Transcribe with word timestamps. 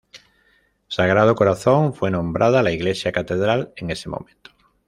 Sagrado 0.87 1.35
Corazón 1.35 1.93
fue 1.93 2.09
nombrada 2.09 2.63
la 2.63 2.71
Iglesia 2.71 3.11
Catedral 3.11 3.71
en 3.75 3.91
ese 3.91 4.09
momento. 4.09 4.49